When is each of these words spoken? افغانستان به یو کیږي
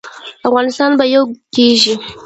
افغانستان 0.47 0.91
به 0.99 1.05
یو 1.13 1.23
کیږي 1.55 1.93